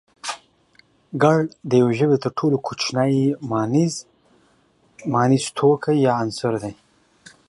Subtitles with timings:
[1.21, 1.39] گړ
[1.69, 3.19] د يوې ژبې تر ټولو کوچنی
[5.13, 6.73] مانيز توکی يا عنصر دی